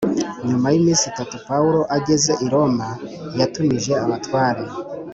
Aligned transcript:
Nyuma 0.47 0.67
y’iminsi 0.73 1.05
itatu 1.11 1.35
Pawulo 1.47 1.79
ageze 1.97 2.31
i 2.45 2.47
Roma 2.53 2.89
yatumije 3.39 3.91
abatware 4.05 4.61